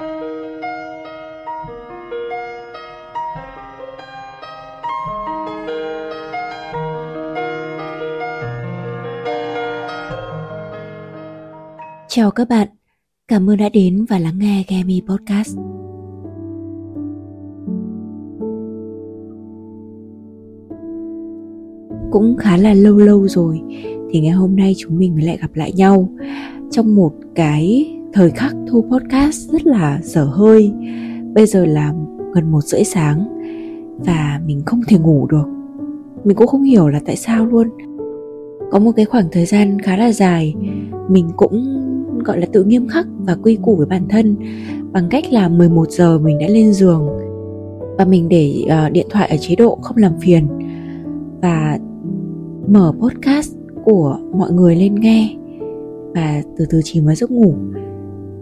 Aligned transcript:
Chào 0.00 0.10
các 12.30 12.48
bạn, 12.48 12.68
cảm 13.28 13.50
ơn 13.50 13.56
đã 13.56 13.68
đến 13.68 14.04
và 14.08 14.18
lắng 14.18 14.38
nghe 14.38 14.64
Gemi 14.68 15.02
Podcast. 15.08 15.56
Cũng 22.10 22.36
khá 22.38 22.56
là 22.56 22.74
lâu 22.74 22.96
lâu 22.96 23.28
rồi 23.28 23.60
thì 24.10 24.20
ngày 24.20 24.32
hôm 24.32 24.56
nay 24.56 24.74
chúng 24.78 24.98
mình 24.98 25.14
mới 25.14 25.24
lại 25.24 25.38
gặp 25.40 25.50
lại 25.54 25.72
nhau 25.72 26.08
trong 26.70 26.96
một 26.96 27.12
cái 27.34 27.95
thời 28.16 28.30
khắc 28.30 28.56
thu 28.66 28.82
podcast 28.82 29.50
rất 29.50 29.66
là 29.66 30.00
dở 30.02 30.24
hơi. 30.24 30.72
Bây 31.34 31.46
giờ 31.46 31.66
là 31.66 31.94
gần 32.32 32.50
một 32.50 32.60
rưỡi 32.60 32.84
sáng 32.84 33.40
và 33.98 34.40
mình 34.46 34.62
không 34.66 34.80
thể 34.88 34.98
ngủ 34.98 35.26
được. 35.30 35.44
Mình 36.24 36.36
cũng 36.36 36.46
không 36.46 36.62
hiểu 36.62 36.88
là 36.88 37.00
tại 37.06 37.16
sao 37.16 37.46
luôn. 37.46 37.68
Có 38.70 38.78
một 38.78 38.92
cái 38.96 39.04
khoảng 39.04 39.28
thời 39.32 39.46
gian 39.46 39.80
khá 39.80 39.96
là 39.96 40.12
dài 40.12 40.54
mình 41.08 41.28
cũng 41.36 41.82
gọi 42.24 42.40
là 42.40 42.46
tự 42.52 42.64
nghiêm 42.64 42.88
khắc 42.88 43.06
và 43.18 43.36
quy 43.42 43.58
củ 43.62 43.76
với 43.76 43.86
bản 43.86 44.02
thân 44.08 44.36
bằng 44.92 45.08
cách 45.10 45.24
là 45.32 45.48
11 45.48 45.90
giờ 45.90 46.18
mình 46.18 46.38
đã 46.38 46.46
lên 46.48 46.72
giường 46.72 47.08
và 47.98 48.04
mình 48.04 48.28
để 48.28 48.64
uh, 48.64 48.92
điện 48.92 49.06
thoại 49.10 49.28
ở 49.28 49.36
chế 49.40 49.56
độ 49.56 49.78
không 49.82 49.96
làm 49.96 50.12
phiền 50.20 50.46
và 51.42 51.78
mở 52.68 52.92
podcast 53.00 53.54
của 53.84 54.18
mọi 54.32 54.52
người 54.52 54.76
lên 54.76 54.94
nghe 54.94 55.36
và 56.14 56.42
từ 56.58 56.66
từ 56.70 56.80
chìm 56.84 57.06
vào 57.06 57.14
giấc 57.14 57.30
ngủ 57.30 57.54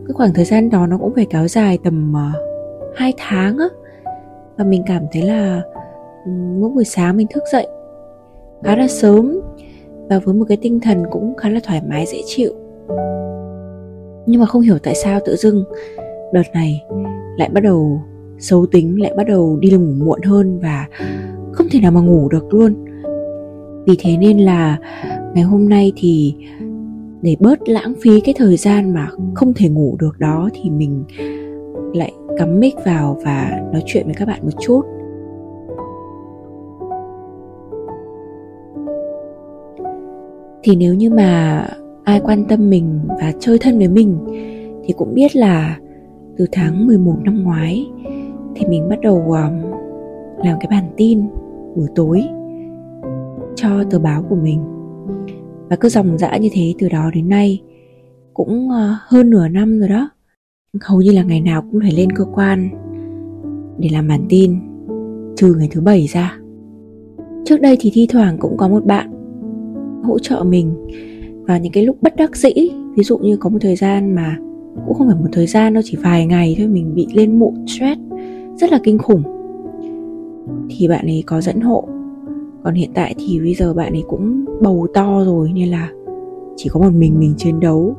cái 0.07 0.15
khoảng 0.15 0.35
thời 0.35 0.45
gian 0.45 0.71
đó 0.71 0.87
nó 0.87 0.99
cũng 0.99 1.15
phải 1.15 1.27
kéo 1.31 1.49
dài 1.49 1.79
tầm 1.85 2.13
ờ, 2.15 2.31
uh, 2.91 2.97
2 2.97 3.13
tháng 3.19 3.59
á. 3.59 3.67
Và 4.57 4.65
mình 4.65 4.83
cảm 4.87 5.03
thấy 5.13 5.23
là 5.23 5.63
mỗi 6.61 6.71
buổi 6.71 6.85
sáng 6.85 7.17
mình 7.17 7.27
thức 7.31 7.43
dậy 7.53 7.67
khá 8.65 8.77
là 8.77 8.89
sớm 8.89 9.41
và 10.09 10.19
với 10.19 10.35
một 10.35 10.45
cái 10.49 10.59
tinh 10.63 10.81
thần 10.81 11.05
cũng 11.11 11.37
khá 11.37 11.49
là 11.49 11.61
thoải 11.65 11.83
mái 11.89 12.07
dễ 12.07 12.23
chịu. 12.27 12.53
Nhưng 14.27 14.41
mà 14.41 14.47
không 14.47 14.63
hiểu 14.63 14.79
tại 14.79 14.95
sao 14.95 15.21
tự 15.27 15.37
dưng 15.37 15.65
đợt 16.33 16.43
này 16.55 16.85
lại 17.39 17.49
bắt 17.49 17.61
đầu 17.61 18.01
xấu 18.39 18.67
tính 18.67 19.03
lại 19.03 19.13
bắt 19.17 19.25
đầu 19.27 19.59
đi 19.61 19.71
ngủ 19.71 20.05
muộn 20.05 20.23
hơn 20.23 20.59
và 20.63 20.87
không 21.53 21.67
thể 21.71 21.81
nào 21.81 21.91
mà 21.91 22.01
ngủ 22.01 22.29
được 22.29 22.55
luôn. 22.55 22.85
Vì 23.87 23.97
thế 23.99 24.17
nên 24.17 24.39
là 24.39 24.79
ngày 25.35 25.45
hôm 25.45 25.69
nay 25.69 25.93
thì 25.97 26.35
để 27.25 27.37
bớt 27.41 27.69
lãng 27.69 27.95
phí 28.01 28.21
cái 28.21 28.35
thời 28.39 28.57
gian 28.57 28.95
mà 28.95 29.09
không 29.35 29.55
thể 29.55 29.69
ngủ 29.69 29.97
được 30.01 30.19
đó 30.19 30.49
thì 30.55 30.71
mình 30.71 31.05
lại 31.95 32.13
cắm 32.39 32.61
mic 32.61 32.75
vào 32.85 33.19
và 33.25 33.63
nói 33.73 33.83
chuyện 33.87 34.05
với 34.07 34.15
các 34.15 34.29
bạn 34.29 34.41
một 34.43 34.51
chút. 34.61 34.83
Thì 40.63 40.77
nếu 40.77 40.95
như 40.95 41.11
mà 41.11 41.67
ai 42.05 42.21
quan 42.21 42.45
tâm 42.45 42.71
mình 42.71 43.01
và 43.09 43.33
chơi 43.39 43.59
thân 43.59 43.79
với 43.79 43.89
mình 43.89 44.19
thì 44.85 44.95
cũng 44.97 45.15
biết 45.15 45.37
là 45.37 45.79
từ 46.37 46.47
tháng 46.53 46.87
11 46.87 47.17
năm 47.25 47.43
ngoái 47.45 47.87
thì 48.55 48.67
mình 48.67 48.89
bắt 48.89 49.01
đầu 49.03 49.17
um, 49.17 49.73
làm 50.45 50.59
cái 50.61 50.69
bản 50.71 50.85
tin 50.97 51.21
buổi 51.77 51.87
tối 51.95 52.23
cho 53.55 53.85
tờ 53.91 53.99
báo 53.99 54.23
của 54.29 54.37
mình 54.37 54.74
và 55.69 55.77
cứ 55.77 55.89
dòng 55.89 56.19
dã 56.19 56.37
như 56.37 56.49
thế 56.53 56.75
từ 56.79 56.89
đó 56.89 57.11
đến 57.15 57.29
nay, 57.29 57.63
cũng 58.35 58.71
ờ, 58.71 58.97
hơn 59.07 59.31
nửa 59.31 59.49
năm 59.49 59.79
rồi 59.79 59.89
đó. 59.89 60.11
Hầu 60.83 61.01
như 61.03 61.13
là 61.13 61.23
ngày 61.23 61.41
nào 61.41 61.63
cũng 61.63 61.81
phải 61.81 61.93
lên 61.93 62.13
cơ 62.13 62.25
quan 62.25 62.69
để 63.79 63.89
làm 63.93 64.09
bản 64.09 64.27
tin, 64.29 64.57
trừ 65.37 65.55
ngày 65.59 65.69
thứ 65.71 65.81
bảy 65.81 66.07
ra. 66.07 66.39
Trước 67.45 67.61
đây 67.61 67.77
thì 67.81 67.91
thi 67.95 68.07
thoảng 68.11 68.37
cũng 68.39 68.57
có 68.57 68.69
một 68.69 68.85
bạn 68.85 69.11
hỗ 70.05 70.19
trợ 70.19 70.45
mình 70.45 70.75
vào 71.47 71.59
những 71.59 71.73
cái 71.73 71.85
lúc 71.85 71.97
bất 72.03 72.17
đắc 72.17 72.37
dĩ. 72.37 72.53
Ví 72.97 73.05
dụ 73.05 73.19
như 73.19 73.37
có 73.37 73.51
một 73.51 73.59
thời 73.61 73.77
gian 73.77 74.15
mà 74.15 74.37
cũng 74.87 74.95
không 74.95 75.07
phải 75.07 75.17
một 75.17 75.29
thời 75.33 75.47
gian 75.47 75.75
đâu, 75.75 75.83
chỉ 75.87 75.97
vài 75.97 76.27
ngày 76.27 76.55
thôi, 76.59 76.67
mình 76.67 76.95
bị 76.95 77.07
lên 77.13 77.39
mụn 77.39 77.55
stress, 77.67 78.01
rất 78.57 78.73
là 78.73 78.81
kinh 78.83 78.99
khủng. 78.99 79.23
Thì 80.71 80.89
bạn 80.89 81.07
ấy 81.07 81.25
có 81.27 81.41
dẫn 81.41 81.61
hộ. 81.61 81.89
Còn 82.65 82.75
hiện 82.75 82.91
tại 82.95 83.15
thì 83.19 83.41
bây 83.41 83.55
giờ 83.55 83.75
bạn 83.75 83.93
ấy 83.93 84.05
cũng 84.09 84.44
bầu 84.61 84.87
to 84.95 85.25
rồi 85.25 85.53
nên 85.55 85.69
là 85.69 85.91
chỉ 86.57 86.69
có 86.73 86.81
một 86.81 86.91
mình 86.95 87.19
mình 87.19 87.35
chiến 87.37 87.61
đấu. 87.61 87.97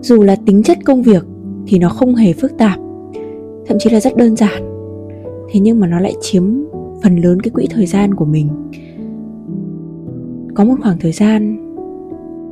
Dù 0.00 0.22
là 0.22 0.36
tính 0.46 0.62
chất 0.62 0.78
công 0.84 1.02
việc 1.02 1.24
thì 1.66 1.78
nó 1.78 1.88
không 1.88 2.14
hề 2.14 2.32
phức 2.32 2.58
tạp, 2.58 2.78
thậm 3.66 3.78
chí 3.78 3.90
là 3.90 4.00
rất 4.00 4.16
đơn 4.16 4.36
giản. 4.36 4.62
Thế 5.50 5.60
nhưng 5.60 5.80
mà 5.80 5.86
nó 5.86 6.00
lại 6.00 6.14
chiếm 6.20 6.44
phần 7.02 7.16
lớn 7.16 7.40
cái 7.40 7.50
quỹ 7.50 7.66
thời 7.70 7.86
gian 7.86 8.14
của 8.14 8.24
mình. 8.24 8.48
Có 10.54 10.64
một 10.64 10.74
khoảng 10.82 10.98
thời 11.00 11.12
gian 11.12 11.56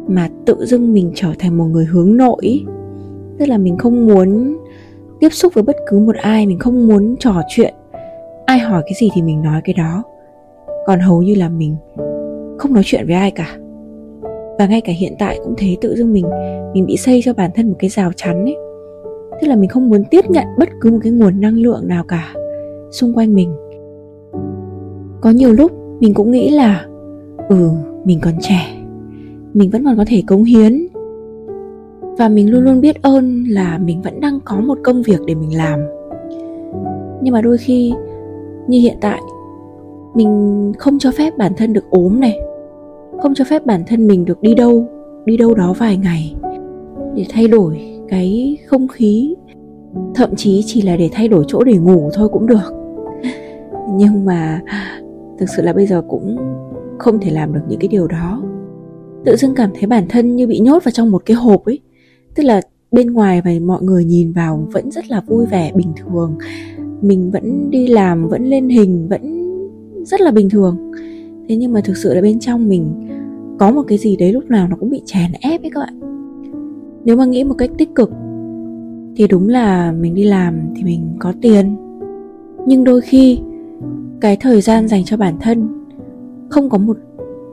mà 0.08 0.28
tự 0.46 0.66
dưng 0.66 0.94
mình 0.94 1.12
trở 1.14 1.32
thành 1.38 1.58
một 1.58 1.64
người 1.64 1.84
hướng 1.84 2.16
nội, 2.16 2.64
tức 3.38 3.46
là 3.46 3.58
mình 3.58 3.76
không 3.76 4.06
muốn 4.06 4.56
tiếp 5.20 5.28
xúc 5.28 5.54
với 5.54 5.64
bất 5.64 5.76
cứ 5.90 5.98
một 5.98 6.16
ai, 6.16 6.46
mình 6.46 6.58
không 6.58 6.88
muốn 6.88 7.16
trò 7.18 7.42
chuyện. 7.48 7.74
Ai 8.46 8.58
hỏi 8.58 8.82
cái 8.82 8.94
gì 9.00 9.08
thì 9.14 9.22
mình 9.22 9.42
nói 9.42 9.60
cái 9.64 9.74
đó. 9.74 10.02
Còn 10.86 11.00
hầu 11.00 11.22
như 11.22 11.34
là 11.34 11.48
mình 11.48 11.76
không 12.58 12.74
nói 12.74 12.82
chuyện 12.86 13.06
với 13.06 13.14
ai 13.14 13.30
cả. 13.30 13.58
Và 14.58 14.66
ngay 14.66 14.80
cả 14.80 14.92
hiện 14.92 15.12
tại 15.18 15.38
cũng 15.44 15.54
thế 15.58 15.76
tự 15.80 15.96
dưng 15.96 16.12
mình 16.12 16.24
mình 16.74 16.86
bị 16.86 16.96
xây 16.96 17.20
cho 17.24 17.32
bản 17.34 17.50
thân 17.54 17.68
một 17.68 17.76
cái 17.78 17.90
rào 17.90 18.10
chắn 18.16 18.44
ấy. 18.44 18.56
Tức 19.40 19.46
là 19.48 19.56
mình 19.56 19.68
không 19.68 19.90
muốn 19.90 20.04
tiếp 20.10 20.30
nhận 20.30 20.44
bất 20.58 20.68
cứ 20.80 20.90
một 20.90 20.98
cái 21.02 21.12
nguồn 21.12 21.40
năng 21.40 21.54
lượng 21.54 21.88
nào 21.88 22.04
cả 22.08 22.34
xung 22.90 23.14
quanh 23.14 23.34
mình. 23.34 23.52
Có 25.20 25.30
nhiều 25.30 25.52
lúc 25.52 25.72
mình 26.00 26.14
cũng 26.14 26.30
nghĩ 26.30 26.50
là 26.50 26.86
ừ 27.48 27.70
mình 28.04 28.18
còn 28.22 28.34
trẻ, 28.40 28.76
mình 29.54 29.70
vẫn 29.70 29.84
còn 29.84 29.96
có 29.96 30.04
thể 30.08 30.22
cống 30.26 30.44
hiến. 30.44 30.86
Và 32.18 32.28
mình 32.28 32.50
luôn 32.50 32.64
luôn 32.64 32.80
biết 32.80 33.02
ơn 33.02 33.44
là 33.48 33.78
mình 33.78 34.02
vẫn 34.02 34.20
đang 34.20 34.38
có 34.44 34.60
một 34.60 34.78
công 34.84 35.02
việc 35.02 35.20
để 35.26 35.34
mình 35.34 35.56
làm. 35.56 35.80
Nhưng 37.22 37.34
mà 37.34 37.40
đôi 37.40 37.58
khi, 37.58 37.92
như 38.68 38.80
hiện 38.80 38.96
tại, 39.00 39.20
mình 40.14 40.72
không 40.78 40.98
cho 40.98 41.10
phép 41.10 41.38
bản 41.38 41.52
thân 41.56 41.72
được 41.72 41.90
ốm 41.90 42.20
này 42.20 42.38
không 43.22 43.34
cho 43.34 43.44
phép 43.44 43.66
bản 43.66 43.82
thân 43.86 44.06
mình 44.06 44.24
được 44.24 44.40
đi 44.40 44.54
đâu 44.54 44.88
đi 45.28 45.36
đâu 45.36 45.54
đó 45.54 45.74
vài 45.78 45.96
ngày. 45.96 46.34
Để 47.14 47.26
thay 47.28 47.48
đổi 47.48 47.80
cái 48.08 48.58
không 48.66 48.88
khí, 48.88 49.34
thậm 50.14 50.36
chí 50.36 50.62
chỉ 50.66 50.82
là 50.82 50.96
để 50.96 51.08
thay 51.12 51.28
đổi 51.28 51.44
chỗ 51.48 51.64
để 51.64 51.76
ngủ 51.76 52.10
thôi 52.14 52.28
cũng 52.32 52.46
được. 52.46 52.72
Nhưng 53.96 54.24
mà 54.24 54.62
thực 55.38 55.46
sự 55.56 55.62
là 55.62 55.72
bây 55.72 55.86
giờ 55.86 56.02
cũng 56.08 56.36
không 56.98 57.18
thể 57.20 57.30
làm 57.30 57.52
được 57.52 57.60
những 57.68 57.80
cái 57.80 57.88
điều 57.88 58.06
đó. 58.06 58.42
Tự 59.24 59.36
dưng 59.36 59.54
cảm 59.54 59.70
thấy 59.74 59.86
bản 59.86 60.04
thân 60.08 60.36
như 60.36 60.46
bị 60.46 60.58
nhốt 60.58 60.84
vào 60.84 60.92
trong 60.92 61.10
một 61.10 61.22
cái 61.26 61.36
hộp 61.36 61.64
ấy. 61.64 61.78
Tức 62.34 62.42
là 62.42 62.60
bên 62.92 63.12
ngoài 63.12 63.42
và 63.44 63.50
mọi 63.66 63.82
người 63.82 64.04
nhìn 64.04 64.32
vào 64.32 64.68
vẫn 64.72 64.90
rất 64.90 65.10
là 65.10 65.20
vui 65.26 65.46
vẻ, 65.46 65.72
bình 65.74 65.92
thường. 65.96 66.38
Mình 67.00 67.30
vẫn 67.30 67.70
đi 67.70 67.86
làm, 67.86 68.28
vẫn 68.28 68.44
lên 68.44 68.68
hình, 68.68 69.08
vẫn 69.08 69.44
rất 70.04 70.20
là 70.20 70.30
bình 70.30 70.50
thường. 70.50 70.92
Thế 71.48 71.56
nhưng 71.56 71.72
mà 71.72 71.80
thực 71.80 71.96
sự 71.96 72.14
là 72.14 72.20
bên 72.20 72.40
trong 72.40 72.68
mình 72.68 73.07
có 73.58 73.70
một 73.70 73.82
cái 73.88 73.98
gì 73.98 74.16
đấy 74.16 74.32
lúc 74.32 74.44
nào 74.50 74.68
nó 74.68 74.76
cũng 74.80 74.90
bị 74.90 75.02
chèn 75.04 75.32
ép 75.40 75.62
ấy 75.62 75.70
các 75.74 75.80
bạn. 75.80 76.00
Nếu 77.04 77.16
mà 77.16 77.24
nghĩ 77.24 77.44
một 77.44 77.54
cách 77.58 77.70
tích 77.78 77.94
cực 77.94 78.10
thì 79.16 79.26
đúng 79.26 79.48
là 79.48 79.92
mình 79.92 80.14
đi 80.14 80.24
làm 80.24 80.60
thì 80.76 80.84
mình 80.84 81.16
có 81.18 81.32
tiền. 81.42 81.76
Nhưng 82.66 82.84
đôi 82.84 83.00
khi 83.00 83.40
cái 84.20 84.36
thời 84.40 84.60
gian 84.60 84.88
dành 84.88 85.04
cho 85.04 85.16
bản 85.16 85.34
thân 85.40 85.68
không 86.48 86.70
có 86.70 86.78
một 86.78 86.98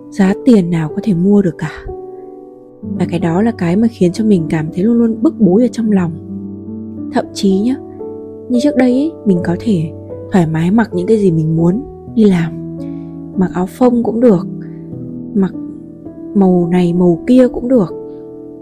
giá 0.09 0.33
tiền 0.45 0.69
nào 0.69 0.89
có 0.89 1.01
thể 1.03 1.13
mua 1.13 1.41
được 1.41 1.57
cả. 1.57 1.85
Và 2.81 3.05
cái 3.09 3.19
đó 3.19 3.41
là 3.41 3.51
cái 3.51 3.75
mà 3.75 3.87
khiến 3.87 4.11
cho 4.11 4.25
mình 4.25 4.45
cảm 4.49 4.65
thấy 4.73 4.83
luôn 4.83 4.97
luôn 4.97 5.15
bức 5.21 5.39
bối 5.39 5.61
ở 5.61 5.67
trong 5.67 5.91
lòng. 5.91 6.11
Thậm 7.11 7.25
chí 7.33 7.59
nhá 7.59 7.75
như 8.49 8.59
trước 8.63 8.75
đây 8.75 8.91
ấy, 8.91 9.11
mình 9.25 9.39
có 9.43 9.55
thể 9.59 9.91
thoải 10.31 10.47
mái 10.47 10.71
mặc 10.71 10.89
những 10.93 11.07
cái 11.07 11.17
gì 11.17 11.31
mình 11.31 11.55
muốn 11.55 11.83
đi 12.15 12.23
làm. 12.23 12.77
Mặc 13.37 13.51
áo 13.53 13.65
phông 13.65 14.03
cũng 14.03 14.19
được 14.19 14.47
mặc 15.33 15.51
màu 16.35 16.67
này 16.71 16.93
màu 16.93 17.19
kia 17.27 17.47
cũng 17.47 17.67
được. 17.67 17.93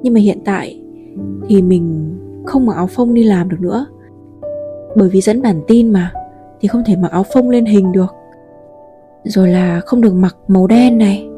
Nhưng 0.03 0.13
mà 0.13 0.19
hiện 0.19 0.37
tại 0.45 0.81
thì 1.47 1.61
mình 1.61 2.15
không 2.45 2.65
mặc 2.65 2.75
áo 2.75 2.87
phông 2.87 3.13
đi 3.13 3.23
làm 3.23 3.49
được 3.49 3.57
nữa. 3.59 3.85
Bởi 4.95 5.09
vì 5.09 5.21
dẫn 5.21 5.41
bản 5.41 5.61
tin 5.67 5.93
mà 5.93 6.11
thì 6.61 6.67
không 6.67 6.83
thể 6.85 6.95
mặc 6.95 7.11
áo 7.11 7.23
phông 7.33 7.49
lên 7.49 7.65
hình 7.65 7.91
được. 7.91 8.15
Rồi 9.23 9.49
là 9.49 9.81
không 9.85 10.01
được 10.01 10.13
mặc 10.13 10.35
màu 10.47 10.67
đen 10.67 10.97
này 10.97 11.29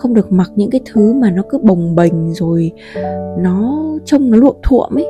không 0.00 0.14
được 0.14 0.32
mặc 0.32 0.50
những 0.56 0.70
cái 0.70 0.80
thứ 0.92 1.12
mà 1.12 1.30
nó 1.30 1.42
cứ 1.48 1.58
bồng 1.58 1.94
bềnh 1.94 2.34
rồi 2.34 2.72
nó 3.38 3.84
trông 4.04 4.30
nó 4.30 4.38
luộm 4.38 4.56
thuộm 4.62 4.98
ấy. 4.98 5.06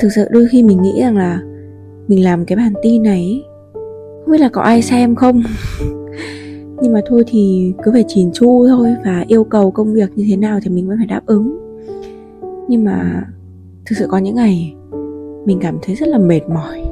Thực 0.00 0.08
sự 0.14 0.28
đôi 0.30 0.46
khi 0.50 0.62
mình 0.62 0.82
nghĩ 0.82 1.00
rằng 1.00 1.16
là 1.16 1.40
mình 2.08 2.24
làm 2.24 2.44
cái 2.44 2.56
bản 2.56 2.72
tin 2.82 3.02
này 3.02 3.20
ấy, 3.20 3.44
không 4.24 4.32
biết 4.32 4.38
là 4.38 4.48
có 4.48 4.62
ai 4.62 4.82
xem 4.82 5.14
không? 5.14 5.42
nhưng 6.82 6.92
mà 6.92 7.00
thôi 7.06 7.24
thì 7.26 7.72
cứ 7.82 7.92
phải 7.92 8.04
chỉn 8.08 8.30
chu 8.32 8.68
thôi 8.68 8.96
và 9.04 9.24
yêu 9.28 9.44
cầu 9.44 9.70
công 9.70 9.92
việc 9.94 10.10
như 10.16 10.24
thế 10.28 10.36
nào 10.36 10.58
thì 10.62 10.70
mình 10.70 10.88
vẫn 10.88 10.96
phải 10.98 11.06
đáp 11.06 11.22
ứng. 11.26 11.58
Nhưng 12.68 12.84
mà 12.84 13.24
thực 13.86 13.96
sự 13.98 14.06
có 14.08 14.18
những 14.18 14.34
ngày 14.34 14.74
mình 15.44 15.58
cảm 15.60 15.78
thấy 15.82 15.94
rất 15.94 16.08
là 16.08 16.18
mệt 16.18 16.40
mỏi. 16.48 16.82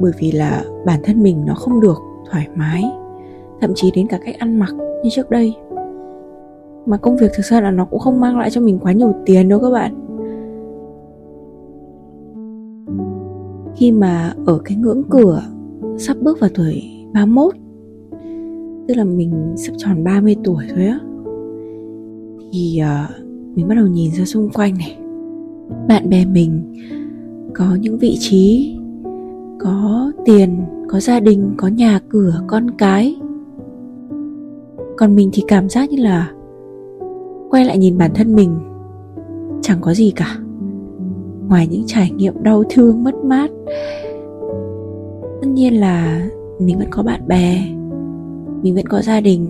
Bởi 0.00 0.12
vì 0.18 0.32
là 0.32 0.64
bản 0.86 1.00
thân 1.04 1.22
mình 1.22 1.44
nó 1.46 1.54
không 1.54 1.80
được 1.80 1.96
thoải 2.30 2.48
mái, 2.54 2.84
thậm 3.60 3.72
chí 3.74 3.90
đến 3.94 4.06
cả 4.06 4.18
cách 4.24 4.38
ăn 4.38 4.58
mặc 4.58 4.74
như 5.02 5.10
trước 5.12 5.30
đây. 5.30 5.54
Mà 6.86 6.96
công 6.96 7.16
việc 7.16 7.30
thực 7.36 7.44
ra 7.44 7.60
là 7.60 7.70
nó 7.70 7.84
cũng 7.84 8.00
không 8.00 8.20
mang 8.20 8.38
lại 8.38 8.50
cho 8.50 8.60
mình 8.60 8.78
quá 8.78 8.92
nhiều 8.92 9.12
tiền 9.26 9.48
đâu 9.48 9.60
các 9.60 9.70
bạn. 9.70 9.94
Khi 13.76 13.92
mà 13.92 14.34
ở 14.46 14.58
cái 14.64 14.76
ngưỡng 14.76 15.02
cửa 15.10 15.42
sắp 15.98 16.16
bước 16.20 16.40
vào 16.40 16.50
tuổi 16.54 16.82
31 17.12 17.54
tức 18.88 18.94
là 18.94 19.04
mình 19.04 19.54
sắp 19.56 19.72
tròn 19.78 20.04
30 20.04 20.36
tuổi 20.44 20.64
rồi 20.76 20.86
á. 20.86 20.98
Thì 22.52 22.80
uh, 22.82 23.26
mình 23.56 23.68
bắt 23.68 23.74
đầu 23.74 23.86
nhìn 23.86 24.12
ra 24.12 24.24
xung 24.24 24.50
quanh 24.50 24.74
này. 24.78 24.98
Bạn 25.88 26.10
bè 26.10 26.24
mình 26.24 26.74
có 27.54 27.74
những 27.80 27.98
vị 27.98 28.16
trí 28.20 28.76
có 29.58 30.12
tiền 30.24 30.64
có 30.88 31.00
gia 31.00 31.20
đình 31.20 31.54
có 31.56 31.68
nhà 31.68 32.00
cửa 32.08 32.42
con 32.46 32.70
cái. 32.78 33.16
Còn 34.96 35.16
mình 35.16 35.30
thì 35.32 35.42
cảm 35.48 35.68
giác 35.68 35.90
như 35.90 36.02
là 36.02 36.32
quay 37.50 37.64
lại 37.64 37.78
nhìn 37.78 37.98
bản 37.98 38.10
thân 38.14 38.34
mình 38.34 38.58
chẳng 39.62 39.78
có 39.80 39.94
gì 39.94 40.12
cả. 40.16 40.36
Ngoài 41.48 41.68
những 41.70 41.84
trải 41.86 42.10
nghiệm 42.10 42.42
đau 42.42 42.64
thương 42.70 43.04
mất 43.04 43.14
mát. 43.24 43.50
Tất 45.40 45.48
nhiên 45.48 45.80
là 45.80 46.28
mình 46.60 46.78
vẫn 46.78 46.88
có 46.90 47.02
bạn 47.02 47.28
bè 47.28 47.75
mình 48.62 48.74
vẫn 48.74 48.86
có 48.86 49.02
gia 49.02 49.20
đình. 49.20 49.46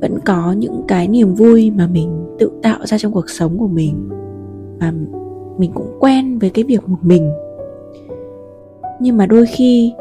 Vẫn 0.00 0.18
có 0.24 0.52
những 0.52 0.82
cái 0.88 1.08
niềm 1.08 1.34
vui 1.34 1.70
mà 1.70 1.86
mình 1.86 2.26
tự 2.38 2.50
tạo 2.62 2.78
ra 2.86 2.98
trong 2.98 3.12
cuộc 3.12 3.30
sống 3.30 3.58
của 3.58 3.68
mình. 3.68 4.08
Và 4.80 4.92
mình 5.58 5.70
cũng 5.74 5.96
quen 6.00 6.38
với 6.38 6.50
cái 6.50 6.64
việc 6.64 6.88
một 6.88 6.98
mình. 7.02 7.30
Nhưng 9.00 9.16
mà 9.16 9.26
đôi 9.26 9.46
khi, 9.46 9.92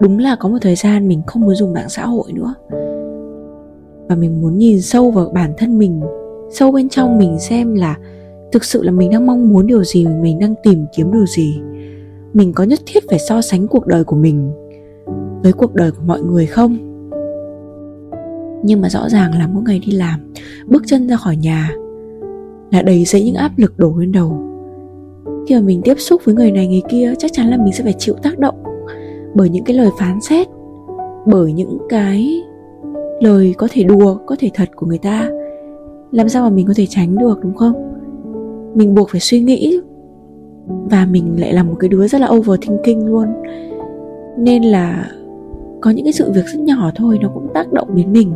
đúng 0.00 0.18
là 0.18 0.36
có 0.40 0.48
một 0.48 0.58
thời 0.60 0.74
gian 0.74 1.08
mình 1.08 1.22
không 1.26 1.42
muốn 1.42 1.54
dùng 1.54 1.72
mạng 1.72 1.88
xã 1.88 2.06
hội 2.06 2.32
nữa. 2.32 2.54
Và 4.08 4.16
mình 4.16 4.40
muốn 4.40 4.58
nhìn 4.58 4.82
sâu 4.82 5.10
vào 5.10 5.30
bản 5.34 5.52
thân 5.58 5.78
mình, 5.78 6.00
sâu 6.50 6.72
bên 6.72 6.88
trong 6.88 7.18
mình 7.18 7.38
xem 7.38 7.74
là 7.74 7.96
thực 8.52 8.64
sự 8.64 8.82
là 8.82 8.92
mình 8.92 9.10
đang 9.10 9.26
mong 9.26 9.48
muốn 9.48 9.66
điều 9.66 9.84
gì, 9.84 10.06
mình 10.06 10.38
đang 10.38 10.54
tìm 10.62 10.86
kiếm 10.96 11.12
điều 11.12 11.26
gì. 11.26 11.60
Mình 12.32 12.52
có 12.52 12.64
nhất 12.64 12.80
thiết 12.86 13.04
phải 13.10 13.18
so 13.18 13.42
sánh 13.42 13.68
cuộc 13.68 13.86
đời 13.86 14.04
của 14.04 14.16
mình 14.16 14.52
với 15.42 15.52
cuộc 15.52 15.74
đời 15.74 15.90
của 15.90 16.02
mọi 16.06 16.22
người 16.22 16.46
không? 16.46 16.76
Nhưng 18.62 18.80
mà 18.80 18.88
rõ 18.88 19.08
ràng 19.08 19.38
là 19.38 19.48
mỗi 19.52 19.62
ngày 19.66 19.80
đi 19.86 19.92
làm, 19.92 20.32
bước 20.66 20.82
chân 20.86 21.08
ra 21.08 21.16
khỏi 21.16 21.36
nhà 21.36 21.70
là 22.70 22.82
đầy 22.82 23.04
dẫy 23.04 23.22
những 23.22 23.34
áp 23.34 23.52
lực 23.56 23.78
đổ 23.78 23.94
lên 23.96 24.12
đầu. 24.12 24.42
Khi 25.48 25.54
mà 25.54 25.60
mình 25.60 25.80
tiếp 25.84 25.94
xúc 25.98 26.20
với 26.24 26.34
người 26.34 26.52
này, 26.52 26.68
người 26.68 26.82
kia, 26.88 27.14
chắc 27.18 27.32
chắn 27.32 27.46
là 27.50 27.56
mình 27.56 27.72
sẽ 27.72 27.84
phải 27.84 27.94
chịu 27.98 28.14
tác 28.22 28.38
động 28.38 28.62
bởi 29.34 29.48
những 29.48 29.64
cái 29.64 29.76
lời 29.76 29.90
phán 29.98 30.20
xét, 30.20 30.46
bởi 31.26 31.52
những 31.52 31.78
cái 31.88 32.42
lời 33.20 33.54
có 33.58 33.68
thể 33.70 33.82
đùa, 33.82 34.16
có 34.26 34.36
thể 34.38 34.50
thật 34.54 34.68
của 34.76 34.86
người 34.86 34.98
ta. 34.98 35.30
Làm 36.12 36.28
sao 36.28 36.42
mà 36.42 36.56
mình 36.56 36.66
có 36.66 36.72
thể 36.76 36.86
tránh 36.86 37.18
được, 37.18 37.38
đúng 37.42 37.54
không? 37.54 37.72
Mình 38.74 38.94
buộc 38.94 39.08
phải 39.10 39.20
suy 39.20 39.40
nghĩ 39.42 39.80
và 40.66 41.06
mình 41.10 41.34
lại 41.38 41.52
là 41.52 41.62
một 41.62 41.74
cái 41.80 41.88
đứa 41.88 42.08
rất 42.08 42.20
là 42.20 42.28
overthinking 42.30 43.06
luôn. 43.06 43.26
Nên 44.38 44.62
là 44.62 45.10
có 45.80 45.90
những 45.90 46.04
cái 46.04 46.12
sự 46.12 46.32
việc 46.32 46.46
rất 46.46 46.60
nhỏ 46.60 46.90
thôi, 46.94 47.18
nó 47.22 47.28
cũng 47.34 47.48
tác 47.54 47.72
động 47.72 47.96
đến 47.96 48.12
mình. 48.12 48.32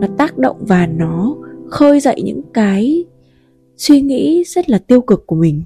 Nó 0.00 0.06
tác 0.16 0.38
động 0.38 0.56
và 0.60 0.86
nó 0.86 1.36
khơi 1.68 2.00
dậy 2.00 2.22
những 2.24 2.40
cái 2.54 3.04
suy 3.76 4.00
nghĩ 4.00 4.44
rất 4.46 4.70
là 4.70 4.78
tiêu 4.78 5.00
cực 5.00 5.26
của 5.26 5.36
mình. 5.36 5.62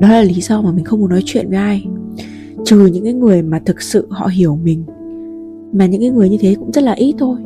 Đó 0.00 0.08
là 0.08 0.22
lý 0.22 0.40
do 0.40 0.62
mà 0.62 0.72
mình 0.72 0.84
không 0.84 1.00
muốn 1.00 1.10
nói 1.10 1.22
chuyện 1.24 1.48
với 1.48 1.58
ai. 1.58 1.86
Trừ 2.64 2.86
những 2.86 3.04
cái 3.04 3.12
người 3.12 3.42
mà 3.42 3.60
thực 3.64 3.82
sự 3.82 4.06
họ 4.10 4.26
hiểu 4.26 4.58
mình. 4.64 4.84
Mà 5.72 5.86
những 5.86 6.00
cái 6.00 6.10
người 6.10 6.28
như 6.28 6.36
thế 6.40 6.54
cũng 6.58 6.72
rất 6.72 6.84
là 6.84 6.92
ít 6.92 7.14
thôi. 7.18 7.36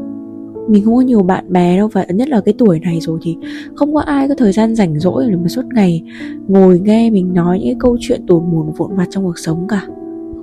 Mình 0.68 0.84
không 0.84 0.94
có 0.94 1.00
nhiều 1.00 1.22
bạn 1.22 1.52
bè 1.52 1.76
đâu 1.76 1.88
và 1.88 2.04
nhất 2.04 2.28
là 2.28 2.40
cái 2.40 2.54
tuổi 2.58 2.80
này 2.80 3.00
rồi 3.00 3.18
thì 3.22 3.36
không 3.74 3.94
có 3.94 4.00
ai 4.00 4.28
có 4.28 4.34
thời 4.34 4.52
gian 4.52 4.74
rảnh 4.74 5.00
rỗi 5.00 5.26
để 5.30 5.36
mà 5.36 5.48
suốt 5.48 5.62
ngày 5.74 6.02
ngồi 6.48 6.80
nghe 6.80 7.10
mình 7.10 7.34
nói 7.34 7.58
những 7.58 7.68
cái 7.68 7.76
câu 7.78 7.96
chuyện 8.00 8.26
tủn 8.26 8.50
mùn 8.50 8.72
vụn 8.76 8.96
vặt 8.96 9.06
trong 9.10 9.24
cuộc 9.24 9.38
sống 9.38 9.66
cả. 9.68 9.86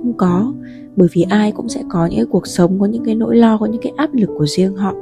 Không 0.02 0.12
có 0.16 0.52
bởi 0.96 1.08
vì 1.12 1.22
ai 1.22 1.52
cũng 1.52 1.68
sẽ 1.68 1.82
có 1.88 2.06
những 2.06 2.18
cái 2.18 2.26
cuộc 2.30 2.46
sống 2.46 2.80
có 2.80 2.86
những 2.86 3.04
cái 3.04 3.14
nỗi 3.14 3.36
lo 3.36 3.58
có 3.58 3.66
những 3.66 3.82
cái 3.82 3.92
áp 3.96 4.14
lực 4.14 4.30
của 4.38 4.46
riêng 4.46 4.76
họ. 4.76 4.94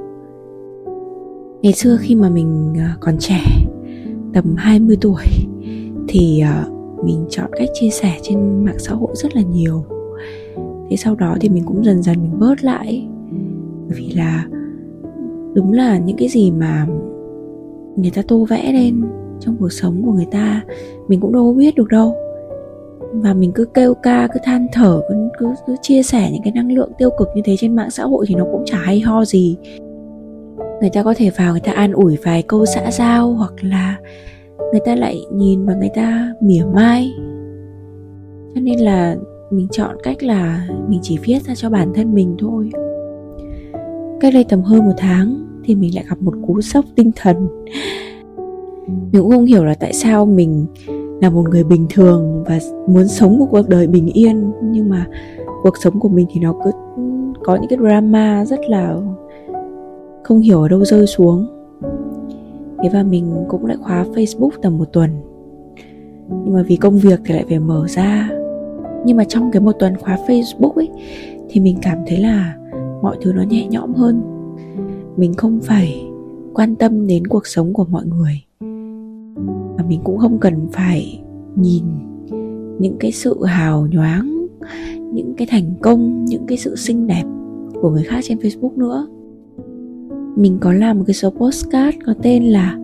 Ngày 1.63 1.73
xưa 1.73 1.99
khi 2.01 2.15
mà 2.15 2.31
mình 2.31 2.75
à, 2.79 2.97
còn 3.01 3.19
trẻ 3.19 3.41
tầm 4.33 4.55
20 4.57 4.97
tuổi 5.01 5.25
thì 6.09 6.41
à, 6.41 6.65
mình 7.05 7.27
chọn 7.29 7.51
cách 7.53 7.69
chia 7.75 7.91
sẻ 7.91 8.19
trên 8.23 8.65
mạng 8.65 8.79
xã 8.79 8.95
hội 8.95 9.11
rất 9.15 9.37
là 9.37 9.43
nhiều. 9.43 9.85
Thế 10.91 10.97
sau 10.97 11.15
đó 11.15 11.37
thì 11.41 11.49
mình 11.49 11.65
cũng 11.67 11.85
dần 11.85 12.03
dần 12.03 12.17
mình 12.23 12.39
bớt 12.39 12.65
lại. 12.65 13.09
Bởi 13.89 13.99
vì 13.99 14.13
là 14.17 14.47
đúng 15.55 15.73
là 15.73 15.99
những 15.99 16.17
cái 16.17 16.29
gì 16.29 16.51
mà 16.51 16.87
người 17.97 18.11
ta 18.15 18.23
tô 18.29 18.47
vẽ 18.49 18.73
lên 18.73 19.03
trong 19.41 19.57
cuộc 19.61 19.73
sống 19.73 20.03
của 20.05 20.13
người 20.13 20.29
ta 20.31 20.63
mình 21.09 21.21
cũng 21.21 21.33
đâu 21.33 21.53
có 21.53 21.59
biết 21.59 21.75
được 21.75 21.89
đâu. 21.89 22.15
Và 23.13 23.35
mình 23.35 23.53
cứ 23.53 23.65
kêu 23.65 23.95
ca 23.95 24.29
cứ 24.35 24.41
than 24.43 24.67
thở 24.73 25.01
cứ, 25.09 25.20
cứ, 25.41 25.55
cứ 25.67 25.77
chia 25.83 26.03
sẻ 26.03 26.31
những 26.33 26.43
cái 26.43 26.53
năng 26.53 26.73
lượng 26.73 26.93
tiêu 26.99 27.11
cực 27.19 27.29
như 27.35 27.43
thế 27.45 27.57
trên 27.59 27.77
mạng 27.77 27.91
xã 27.91 28.05
hội 28.05 28.25
thì 28.29 28.35
nó 28.35 28.45
cũng 28.53 28.63
chả 28.67 28.79
hay 28.79 29.01
ho 29.01 29.25
gì. 29.25 29.57
Người 30.81 30.91
ta 30.93 31.03
có 31.03 31.15
thể 31.17 31.31
vào 31.31 31.53
người 31.53 31.61
ta 31.61 31.73
an 31.73 31.93
ủi 31.93 32.17
vài 32.25 32.43
câu 32.43 32.67
xã 32.67 32.91
giao 32.91 33.33
hoặc 33.33 33.53
là 33.61 33.99
người 34.73 34.81
ta 34.85 34.95
lại 34.95 35.21
nhìn 35.33 35.67
và 35.67 35.75
người 35.75 35.91
ta 35.95 36.33
mỉa 36.41 36.65
mai. 36.75 37.13
Cho 38.55 38.61
nên 38.61 38.79
là 38.79 39.17
mình 39.51 39.69
chọn 39.71 39.97
cách 40.03 40.23
là 40.23 40.69
mình 40.89 41.01
chỉ 41.03 41.19
viết 41.25 41.43
ra 41.43 41.55
cho 41.55 41.71
bản 41.71 41.93
thân 41.95 42.15
mình 42.15 42.37
thôi. 42.39 42.71
Cách 44.21 44.35
đây 44.35 44.45
tầm 44.49 44.63
hơn 44.63 44.85
một 44.85 44.95
tháng 44.97 45.47
thì 45.65 45.75
mình 45.75 45.95
lại 45.95 46.05
gặp 46.09 46.23
một 46.23 46.35
cú 46.47 46.61
sốc 46.61 46.85
tinh 46.97 47.11
thần. 47.17 47.49
Mình 48.87 49.23
cũng 49.23 49.31
không 49.31 49.45
hiểu 49.45 49.65
là 49.65 49.75
tại 49.75 49.93
sao 49.93 50.27
mình 50.27 50.67
là 51.21 51.31
một 51.31 51.49
người 51.51 51.65
bình 51.65 51.87
thường 51.91 52.45
và 52.47 52.59
muốn 52.87 53.09
sống 53.09 53.39
một 53.39 53.47
cuộc 53.51 53.69
đời 53.69 53.87
bình 53.87 54.07
yên, 54.07 54.53
nhưng 54.63 54.89
mà 54.89 55.07
cuộc 55.63 55.75
sống 55.83 56.01
của 56.01 56.09
mình 56.09 56.27
thì 56.31 56.41
nó 56.41 56.55
cứ 56.65 56.71
có 57.43 57.57
những 57.57 57.69
cái 57.69 57.79
drama 57.79 58.45
rất 58.45 58.61
là 58.69 58.97
không 60.23 60.41
hiểu 60.41 60.63
ở 60.63 60.69
đâu 60.69 60.85
rơi 60.85 61.07
xuống. 61.07 61.47
Thế 62.83 62.89
và 62.93 63.03
mình 63.03 63.45
cũng 63.49 63.67
lại 63.67 63.77
khóa 63.81 64.05
facebook 64.15 64.51
tầm 64.63 64.79
một 64.79 64.93
tuần. 64.93 65.11
Nhưng 66.29 66.55
mà 66.55 66.63
vì 66.63 66.77
công 66.77 66.99
việc 66.99 67.21
thì 67.25 67.35
lại 67.35 67.45
phải 67.49 67.59
mở 67.59 67.87
ra. 67.89 68.31
Nhưng 69.05 69.17
mà 69.17 69.25
trong 69.25 69.51
cái 69.51 69.61
một 69.63 69.73
tuần 69.79 69.97
khóa 69.97 70.19
facebook 70.27 70.73
ấy, 70.73 70.89
thì 71.49 71.61
mình 71.61 71.77
cảm 71.83 71.99
thấy 72.07 72.19
là 72.19 72.57
mọi 73.03 73.17
thứ 73.23 73.33
nó 73.33 73.43
nhẹ 73.43 73.67
nhõm 73.67 73.95
hơn. 73.95 74.23
Mình 75.17 75.35
không 75.35 75.61
phải 75.63 76.07
quan 76.55 76.77
tâm 76.77 77.07
đến 77.07 77.27
cuộc 77.27 77.47
sống 77.47 77.73
của 77.73 77.85
mọi 77.85 78.05
người 78.07 78.41
mình 79.91 80.01
cũng 80.05 80.19
không 80.19 80.39
cần 80.39 80.69
phải 80.73 81.23
nhìn 81.57 81.85
những 82.79 82.97
cái 83.01 83.13
sự 83.13 83.45
hào 83.45 83.87
nhoáng, 83.87 84.47
những 85.13 85.35
cái 85.37 85.47
thành 85.51 85.75
công, 85.83 86.25
những 86.25 86.47
cái 86.47 86.59
sự 86.59 86.77
xinh 86.77 87.07
đẹp 87.07 87.25
của 87.83 87.91
người 87.91 88.03
khác 88.03 88.21
trên 88.23 88.39
facebook 88.39 88.77
nữa. 88.77 89.07
Mình 90.37 90.59
có 90.61 90.73
làm 90.73 90.99
một 90.99 91.05
cái 91.07 91.15
số 91.15 91.31
postcard 91.31 91.97
có 92.07 92.15
tên 92.23 92.45
là 92.45 92.79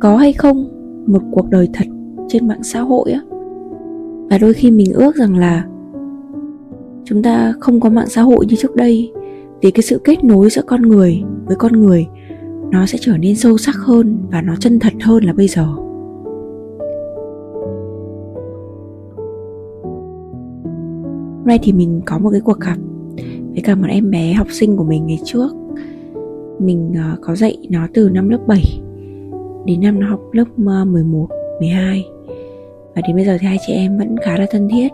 có 0.00 0.16
hay 0.16 0.32
không 0.32 0.68
một 1.06 1.22
cuộc 1.32 1.50
đời 1.50 1.68
thật 1.72 1.84
trên 2.28 2.48
mạng 2.48 2.62
xã 2.62 2.80
hội 2.80 3.12
á. 3.12 3.20
Và 4.30 4.38
đôi 4.38 4.52
khi 4.52 4.70
mình 4.70 4.92
ước 4.92 5.16
rằng 5.16 5.38
là 5.38 5.66
chúng 7.04 7.22
ta 7.22 7.52
không 7.60 7.80
có 7.80 7.90
mạng 7.90 8.08
xã 8.08 8.22
hội 8.22 8.46
như 8.46 8.56
trước 8.56 8.76
đây, 8.76 9.12
vì 9.62 9.70
cái 9.70 9.82
sự 9.82 10.00
kết 10.04 10.24
nối 10.24 10.50
giữa 10.50 10.62
con 10.66 10.82
người 10.82 11.22
với 11.46 11.56
con 11.56 11.72
người 11.72 12.06
nó 12.70 12.86
sẽ 12.86 12.98
trở 13.00 13.16
nên 13.16 13.36
sâu 13.36 13.58
sắc 13.58 13.76
hơn 13.76 14.18
và 14.30 14.42
nó 14.42 14.56
chân 14.56 14.78
thật 14.78 14.92
hơn 15.02 15.24
là 15.24 15.32
bây 15.32 15.48
giờ. 15.48 15.66
Hôm 21.44 21.48
nay 21.48 21.58
thì 21.62 21.72
mình 21.72 22.00
có 22.04 22.18
một 22.18 22.30
cái 22.30 22.40
cuộc 22.40 22.60
gặp 22.60 22.76
với 23.52 23.62
cả 23.64 23.74
một 23.74 23.86
em 23.88 24.10
bé 24.10 24.32
học 24.32 24.46
sinh 24.50 24.76
của 24.76 24.84
mình 24.84 25.06
ngày 25.06 25.18
trước. 25.24 25.48
Mình 26.58 26.92
uh, 26.92 27.18
có 27.20 27.34
dạy 27.34 27.58
nó 27.70 27.86
từ 27.94 28.10
năm 28.10 28.28
lớp 28.28 28.38
7 28.46 28.62
đến 29.64 29.80
năm 29.80 30.00
nó 30.00 30.08
học 30.08 30.20
lớp 30.32 30.44
ờ, 30.66 30.84
11, 30.84 31.28
12 31.60 32.04
và 32.94 33.02
đến 33.06 33.16
bây 33.16 33.24
giờ 33.24 33.36
thì 33.40 33.46
hai 33.46 33.56
chị 33.66 33.72
em 33.72 33.98
vẫn 33.98 34.16
khá 34.24 34.36
là 34.36 34.46
thân 34.50 34.68
thiết 34.68 34.88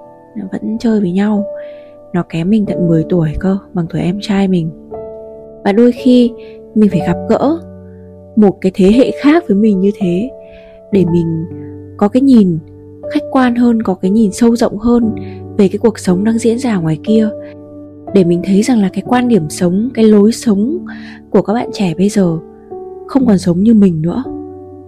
vẫn 0.52 0.78
chơi 0.80 1.00
với 1.00 1.12
nhau. 1.12 1.44
Nó 2.12 2.22
kém 2.28 2.50
mình 2.50 2.66
tận 2.66 2.88
10 2.88 3.04
tuổi 3.08 3.28
cơ 3.40 3.58
bằng 3.74 3.86
tuổi 3.90 4.00
em 4.00 4.18
trai 4.20 4.48
mình. 4.48 4.70
Và 5.64 5.72
đôi 5.72 5.92
khi 5.92 6.32
mình 6.74 6.90
phải 6.90 7.00
gặp 7.00 7.16
gỡ 7.28 7.58
một 8.36 8.58
cái 8.60 8.72
thế 8.74 8.92
hệ 8.92 9.10
khác 9.22 9.44
với 9.48 9.56
mình 9.56 9.80
như 9.80 9.90
thế 10.00 10.30
để 10.92 11.04
mình 11.12 11.44
có 11.96 12.08
cái 12.08 12.22
nhìn 12.22 12.58
khách 13.12 13.24
quan 13.30 13.54
hơn 13.54 13.82
có 13.82 13.94
cái 13.94 14.10
nhìn 14.10 14.32
sâu 14.32 14.56
rộng 14.56 14.78
hơn 14.78 15.14
về 15.60 15.68
cái 15.68 15.78
cuộc 15.78 15.98
sống 15.98 16.24
đang 16.24 16.38
diễn 16.38 16.58
ra 16.58 16.76
ngoài 16.76 16.98
kia. 17.02 17.28
Để 18.14 18.24
mình 18.24 18.40
thấy 18.44 18.62
rằng 18.62 18.82
là 18.82 18.88
cái 18.92 19.02
quan 19.06 19.28
điểm 19.28 19.50
sống, 19.50 19.90
cái 19.94 20.04
lối 20.04 20.32
sống 20.32 20.86
của 21.30 21.42
các 21.42 21.52
bạn 21.52 21.70
trẻ 21.72 21.94
bây 21.98 22.08
giờ 22.08 22.38
không 23.06 23.26
còn 23.26 23.38
giống 23.38 23.60
như 23.60 23.74
mình 23.74 24.02
nữa. 24.02 24.22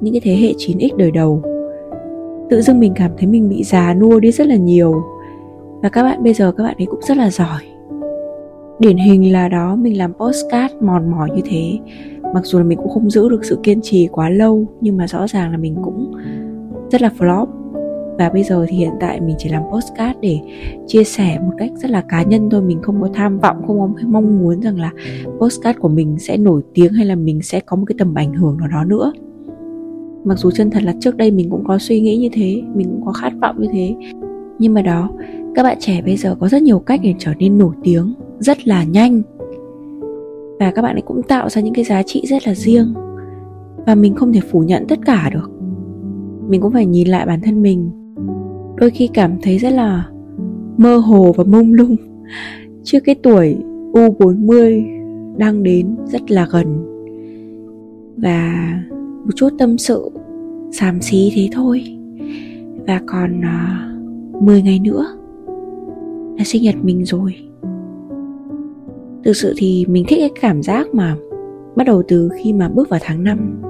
Những 0.00 0.14
cái 0.14 0.20
thế 0.24 0.36
hệ 0.36 0.52
9x 0.52 0.96
đời 0.96 1.10
đầu. 1.10 1.42
Tự 2.50 2.60
dưng 2.60 2.80
mình 2.80 2.92
cảm 2.96 3.10
thấy 3.18 3.26
mình 3.26 3.48
bị 3.48 3.64
già 3.64 3.94
nua 3.94 4.20
đi 4.20 4.32
rất 4.32 4.46
là 4.46 4.56
nhiều. 4.56 5.02
Và 5.82 5.88
các 5.88 6.02
bạn 6.02 6.22
bây 6.22 6.34
giờ 6.34 6.52
các 6.52 6.64
bạn 6.64 6.74
ấy 6.78 6.86
cũng 6.86 7.00
rất 7.02 7.16
là 7.16 7.30
giỏi. 7.30 7.62
Điển 8.78 8.96
hình 8.96 9.32
là 9.32 9.48
đó, 9.48 9.76
mình 9.76 9.98
làm 9.98 10.12
postcard 10.14 10.74
mòn 10.80 11.10
mỏi 11.10 11.30
như 11.36 11.42
thế. 11.44 11.78
Mặc 12.34 12.44
dù 12.44 12.58
là 12.58 12.64
mình 12.64 12.78
cũng 12.78 12.88
không 12.88 13.10
giữ 13.10 13.28
được 13.28 13.44
sự 13.44 13.58
kiên 13.62 13.80
trì 13.82 14.08
quá 14.12 14.30
lâu, 14.30 14.66
nhưng 14.80 14.96
mà 14.96 15.06
rõ 15.06 15.26
ràng 15.26 15.50
là 15.50 15.56
mình 15.56 15.76
cũng 15.84 16.12
rất 16.90 17.02
là 17.02 17.10
flop 17.18 17.46
và 18.18 18.30
bây 18.30 18.42
giờ 18.42 18.66
thì 18.68 18.76
hiện 18.76 18.92
tại 19.00 19.20
mình 19.20 19.36
chỉ 19.38 19.48
làm 19.48 19.62
postcard 19.72 20.18
để 20.20 20.40
chia 20.86 21.04
sẻ 21.04 21.38
một 21.38 21.52
cách 21.58 21.70
rất 21.76 21.90
là 21.90 22.00
cá 22.08 22.22
nhân 22.22 22.50
thôi. 22.50 22.62
Mình 22.62 22.82
không 22.82 23.02
có 23.02 23.08
tham 23.14 23.38
vọng, 23.38 23.56
không 23.66 23.78
có 23.78 23.88
mong 24.06 24.38
muốn 24.42 24.60
rằng 24.60 24.80
là 24.80 24.92
postcard 25.38 25.78
của 25.78 25.88
mình 25.88 26.18
sẽ 26.18 26.36
nổi 26.36 26.62
tiếng 26.74 26.92
hay 26.92 27.06
là 27.06 27.14
mình 27.14 27.42
sẽ 27.42 27.60
có 27.60 27.76
một 27.76 27.84
cái 27.86 27.96
tầm 27.98 28.14
ảnh 28.14 28.34
hưởng 28.34 28.56
nào 28.58 28.68
đó 28.68 28.84
nữa. 28.84 29.12
Mặc 30.24 30.38
dù 30.38 30.50
chân 30.50 30.70
thật 30.70 30.82
là 30.82 30.94
trước 31.00 31.16
đây 31.16 31.30
mình 31.30 31.50
cũng 31.50 31.64
có 31.64 31.78
suy 31.78 32.00
nghĩ 32.00 32.16
như 32.16 32.28
thế, 32.32 32.62
mình 32.74 32.88
cũng 32.88 33.06
có 33.06 33.12
khát 33.12 33.32
vọng 33.42 33.56
như 33.58 33.68
thế. 33.72 33.94
Nhưng 34.58 34.74
mà 34.74 34.82
đó, 34.82 35.10
các 35.54 35.62
bạn 35.62 35.76
trẻ 35.80 36.02
bây 36.02 36.16
giờ 36.16 36.36
có 36.40 36.48
rất 36.48 36.62
nhiều 36.62 36.78
cách 36.78 37.00
để 37.02 37.14
trở 37.18 37.30
nên 37.38 37.58
nổi 37.58 37.74
tiếng, 37.82 38.14
rất 38.38 38.68
là 38.68 38.84
nhanh. 38.84 39.22
Và 40.58 40.70
các 40.70 40.82
bạn 40.82 40.96
ấy 40.96 41.02
cũng 41.02 41.22
tạo 41.22 41.48
ra 41.48 41.62
những 41.62 41.74
cái 41.74 41.84
giá 41.84 42.02
trị 42.02 42.22
rất 42.26 42.46
là 42.46 42.54
riêng. 42.54 42.94
Và 43.86 43.94
mình 43.94 44.14
không 44.14 44.32
thể 44.32 44.40
phủ 44.40 44.60
nhận 44.60 44.86
tất 44.88 44.98
cả 45.06 45.30
được. 45.34 45.50
Mình 46.48 46.60
cũng 46.60 46.72
phải 46.72 46.86
nhìn 46.86 47.08
lại 47.08 47.26
bản 47.26 47.40
thân 47.40 47.62
mình 47.62 47.90
đôi 48.82 48.90
khi 48.90 49.08
cảm 49.14 49.38
thấy 49.42 49.58
rất 49.58 49.70
là 49.70 50.08
mơ 50.76 50.96
hồ 50.96 51.32
và 51.36 51.44
mông 51.44 51.74
lung. 51.74 51.96
Trước 52.84 52.98
cái 53.04 53.14
tuổi 53.22 53.56
U40 53.92 54.84
đang 55.36 55.62
đến 55.62 55.96
rất 56.06 56.30
là 56.30 56.46
gần 56.50 56.66
và 58.16 58.72
một 59.24 59.30
chút 59.36 59.48
tâm 59.58 59.78
sự 59.78 60.10
xàm 60.72 61.00
xí 61.00 61.32
thế 61.34 61.48
thôi. 61.52 61.84
Và 62.86 63.00
còn 63.06 63.40
à, 63.44 63.88
uh, 64.36 64.42
10 64.42 64.62
ngày 64.62 64.78
nữa 64.78 65.06
là 66.38 66.44
sinh 66.44 66.62
nhật 66.62 66.74
mình 66.82 67.04
rồi. 67.04 67.34
Thực 69.24 69.36
sự 69.36 69.54
thì 69.56 69.86
mình 69.88 70.04
thích 70.08 70.18
cái 70.20 70.30
cảm 70.40 70.62
giác 70.62 70.94
mà 70.94 71.16
bắt 71.76 71.86
đầu 71.86 72.02
từ 72.08 72.28
khi 72.36 72.52
mà 72.52 72.68
bước 72.68 72.88
vào 72.88 73.00
tháng 73.02 73.24
5 73.24 73.62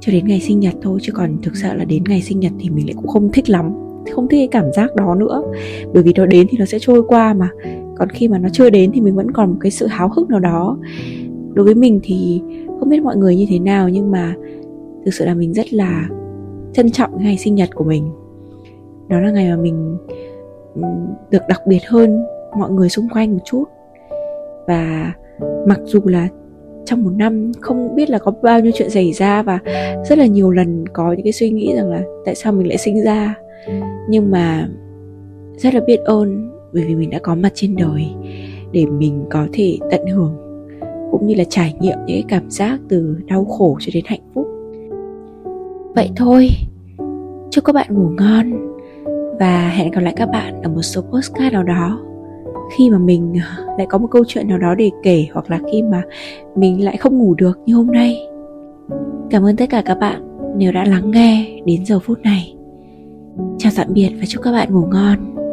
cho 0.00 0.12
đến 0.12 0.26
ngày 0.26 0.40
sinh 0.40 0.60
nhật 0.60 0.74
thôi 0.82 0.98
chứ 1.02 1.12
còn 1.12 1.36
thực 1.42 1.56
sự 1.56 1.68
là 1.74 1.84
đến 1.84 2.04
ngày 2.08 2.22
sinh 2.22 2.40
nhật 2.40 2.52
thì 2.58 2.70
mình 2.70 2.86
lại 2.86 2.94
cũng 2.96 3.08
không 3.08 3.32
thích 3.32 3.50
lắm 3.50 3.85
không 4.14 4.28
thích 4.28 4.38
cái 4.38 4.62
cảm 4.62 4.72
giác 4.72 4.94
đó 4.94 5.14
nữa. 5.14 5.42
Bởi 5.92 6.02
vì 6.02 6.12
nó 6.16 6.26
đến 6.26 6.46
thì 6.50 6.58
nó 6.58 6.64
sẽ 6.64 6.78
trôi 6.80 7.02
qua 7.08 7.34
mà. 7.34 7.48
Còn 7.98 8.08
khi 8.08 8.28
mà 8.28 8.38
nó 8.38 8.48
chưa 8.52 8.70
đến 8.70 8.90
thì 8.94 9.00
mình 9.00 9.16
vẫn 9.16 9.30
còn 9.30 9.50
một 9.50 9.56
cái 9.60 9.70
sự 9.70 9.86
háo 9.86 10.08
hức 10.08 10.30
nào 10.30 10.40
đó. 10.40 10.78
Đối 11.54 11.64
với 11.64 11.74
mình 11.74 12.00
thì 12.02 12.42
không 12.80 12.88
biết 12.88 13.02
mọi 13.02 13.16
người 13.16 13.36
như 13.36 13.46
thế 13.48 13.58
nào 13.58 13.88
nhưng 13.88 14.10
mà 14.10 14.34
thực 15.04 15.14
sự 15.14 15.24
là 15.24 15.34
mình 15.34 15.54
rất 15.54 15.72
là 15.72 16.08
trân 16.72 16.90
trọng 16.90 17.22
ngày 17.22 17.36
sinh 17.38 17.54
nhật 17.54 17.68
của 17.74 17.84
mình. 17.84 18.10
Đó 19.08 19.20
là 19.20 19.30
ngày 19.30 19.50
mà 19.50 19.56
mình 19.56 19.98
được 21.30 21.42
đặc 21.48 21.60
biệt 21.66 21.80
hơn 21.86 22.24
mọi 22.58 22.70
người 22.70 22.88
xung 22.88 23.08
quanh 23.08 23.32
một 23.32 23.42
chút. 23.44 23.64
Và 24.66 25.12
mặc 25.66 25.80
dù 25.84 26.00
là 26.04 26.28
trong 26.84 27.04
một 27.04 27.10
năm 27.16 27.52
không 27.60 27.94
biết 27.94 28.10
là 28.10 28.18
có 28.18 28.32
bao 28.42 28.60
nhiêu 28.60 28.72
chuyện 28.74 28.90
xảy 28.90 29.12
ra 29.12 29.42
và 29.42 29.58
rất 30.08 30.18
là 30.18 30.26
nhiều 30.26 30.50
lần 30.50 30.84
có 30.88 31.12
những 31.12 31.24
cái 31.24 31.32
suy 31.32 31.50
nghĩ 31.50 31.72
rằng 31.76 31.90
là 31.90 32.02
tại 32.24 32.34
sao 32.34 32.52
mình 32.52 32.68
lại 32.68 32.78
sinh 32.78 33.04
ra 33.04 33.34
nhưng 34.08 34.30
mà 34.30 34.68
rất 35.56 35.74
là 35.74 35.80
biết 35.86 36.00
ơn 36.04 36.50
bởi 36.72 36.84
vì 36.84 36.94
mình 36.94 37.10
đã 37.10 37.18
có 37.18 37.34
mặt 37.34 37.52
trên 37.54 37.76
đời 37.76 38.06
để 38.72 38.86
mình 38.86 39.24
có 39.30 39.46
thể 39.52 39.78
tận 39.90 40.06
hưởng 40.06 40.36
cũng 41.10 41.26
như 41.26 41.34
là 41.34 41.44
trải 41.48 41.74
nghiệm 41.80 41.98
những 42.06 42.16
cái 42.16 42.24
cảm 42.28 42.50
giác 42.50 42.80
từ 42.88 43.16
đau 43.26 43.44
khổ 43.44 43.76
cho 43.80 43.90
đến 43.94 44.04
hạnh 44.06 44.20
phúc. 44.34 44.46
Vậy 45.94 46.10
thôi, 46.16 46.48
chúc 47.50 47.64
các 47.64 47.72
bạn 47.72 47.86
ngủ 47.90 48.08
ngon 48.18 48.74
và 49.38 49.68
hẹn 49.68 49.90
gặp 49.90 50.00
lại 50.00 50.14
các 50.16 50.26
bạn 50.26 50.62
ở 50.62 50.70
một 50.70 50.82
số 50.82 51.02
postcard 51.02 51.52
nào 51.52 51.62
đó. 51.62 52.00
Khi 52.76 52.90
mà 52.90 52.98
mình 52.98 53.40
lại 53.78 53.86
có 53.90 53.98
một 53.98 54.08
câu 54.10 54.24
chuyện 54.28 54.48
nào 54.48 54.58
đó 54.58 54.74
để 54.74 54.90
kể 55.02 55.26
hoặc 55.32 55.50
là 55.50 55.60
khi 55.72 55.82
mà 55.82 56.02
mình 56.56 56.84
lại 56.84 56.96
không 56.96 57.18
ngủ 57.18 57.34
được 57.34 57.58
như 57.66 57.74
hôm 57.74 57.86
nay. 57.86 58.26
Cảm 59.30 59.44
ơn 59.44 59.56
tất 59.56 59.70
cả 59.70 59.82
các 59.86 59.94
bạn 59.94 60.22
nếu 60.56 60.72
đã 60.72 60.84
lắng 60.84 61.10
nghe 61.10 61.60
đến 61.66 61.84
giờ 61.84 61.98
phút 61.98 62.18
này 62.22 62.55
chào 63.58 63.72
tạm 63.76 63.86
biệt 63.90 64.10
và 64.20 64.26
chúc 64.26 64.42
các 64.42 64.52
bạn 64.52 64.72
ngủ 64.72 64.86
ngon. 64.86 65.45